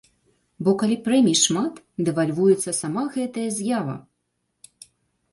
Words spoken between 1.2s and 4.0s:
шмат, дэвальвуецца сама гэтая з'ява!